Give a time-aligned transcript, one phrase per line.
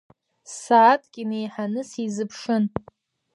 [0.59, 2.63] Сааҭк инеиҳаны сизыԥшын.